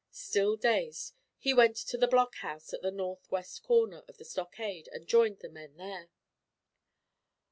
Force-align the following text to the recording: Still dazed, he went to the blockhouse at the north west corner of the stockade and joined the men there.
Still 0.09 0.57
dazed, 0.57 1.13
he 1.37 1.53
went 1.53 1.75
to 1.77 1.95
the 1.95 2.07
blockhouse 2.07 2.73
at 2.73 2.81
the 2.81 2.89
north 2.89 3.29
west 3.29 3.61
corner 3.61 4.03
of 4.07 4.17
the 4.17 4.25
stockade 4.25 4.89
and 4.91 5.05
joined 5.07 5.41
the 5.41 5.47
men 5.49 5.77
there. 5.77 6.09